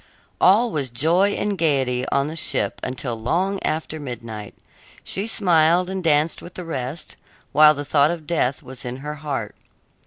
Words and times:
All 0.41 0.71
was 0.71 0.89
joy 0.89 1.33
and 1.33 1.55
gaiety 1.55 2.09
on 2.09 2.25
the 2.25 2.35
ship 2.35 2.79
until 2.81 3.21
long 3.21 3.61
after 3.61 3.99
midnight. 3.99 4.55
She 5.03 5.27
smiled 5.27 5.91
and 5.91 6.03
danced 6.03 6.41
with 6.41 6.55
the 6.55 6.65
rest, 6.65 7.17
while 7.51 7.75
the 7.75 7.85
thought 7.85 8.09
of 8.09 8.25
death 8.25 8.63
was 8.63 8.83
in 8.83 8.97
her 9.05 9.13
heart. 9.17 9.53